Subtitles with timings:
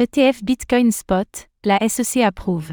[0.00, 2.70] ETF Bitcoin Spot, la SEC approuve.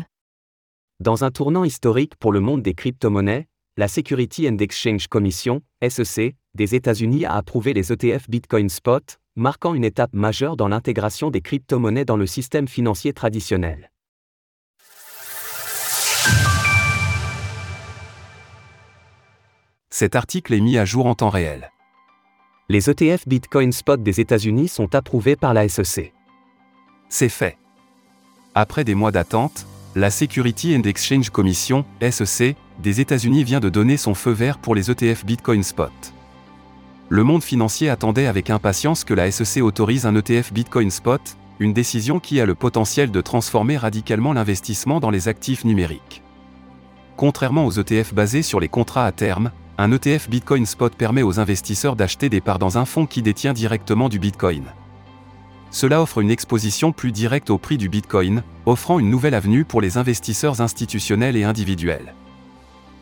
[1.00, 6.36] Dans un tournant historique pour le monde des crypto-monnaies, la Security and Exchange Commission, SEC,
[6.54, 11.42] des États-Unis a approuvé les ETF Bitcoin Spot, marquant une étape majeure dans l'intégration des
[11.42, 13.92] crypto-monnaies dans le système financier traditionnel.
[19.90, 21.72] Cet article est mis à jour en temps réel.
[22.70, 26.14] Les ETF Bitcoin Spot des États-Unis sont approuvés par la SEC.
[27.18, 27.58] C'est fait.
[28.56, 33.96] Après des mois d'attente, la Security and Exchange Commission, SEC, des États-Unis vient de donner
[33.96, 35.94] son feu vert pour les ETF Bitcoin Spot.
[37.08, 41.22] Le monde financier attendait avec impatience que la SEC autorise un ETF Bitcoin Spot,
[41.60, 46.22] une décision qui a le potentiel de transformer radicalement l'investissement dans les actifs numériques.
[47.16, 51.40] Contrairement aux ETF basés sur les contrats à terme, un ETF Bitcoin Spot permet aux
[51.40, 54.66] investisseurs d'acheter des parts dans un fonds qui détient directement du Bitcoin.
[55.76, 59.82] Cela offre une exposition plus directe au prix du Bitcoin, offrant une nouvelle avenue pour
[59.82, 62.14] les investisseurs institutionnels et individuels.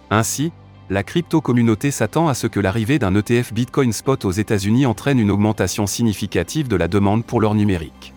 [0.09, 0.51] Ainsi,
[0.89, 5.29] la crypto-communauté s'attend à ce que l'arrivée d'un ETF Bitcoin Spot aux États-Unis entraîne une
[5.29, 8.11] augmentation significative de la demande pour leur numérique.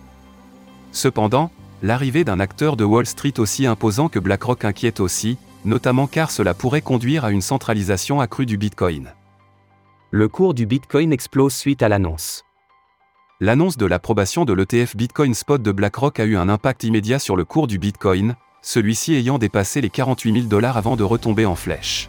[0.90, 1.50] Cependant,
[1.82, 5.36] l'arrivée d'un acteur de Wall Street aussi imposant que BlackRock inquiète aussi,
[5.66, 9.12] notamment car cela pourrait conduire à une centralisation accrue du Bitcoin.
[10.12, 12.46] Le cours du Bitcoin explose suite à l'annonce.
[13.38, 17.36] L'annonce de l'approbation de l'ETF Bitcoin Spot de BlackRock a eu un impact immédiat sur
[17.36, 21.54] le cours du Bitcoin, celui-ci ayant dépassé les 48 000 dollars avant de retomber en
[21.54, 22.08] flèche.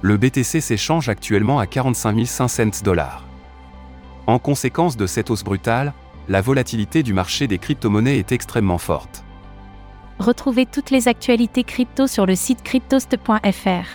[0.00, 3.26] Le BTC s'échange actuellement à 45 500 dollars.
[4.26, 5.92] En conséquence de cette hausse brutale,
[6.30, 9.24] la volatilité du marché des crypto-monnaies est extrêmement forte.
[10.18, 13.86] Retrouvez toutes les actualités crypto sur le site cryptost.fr.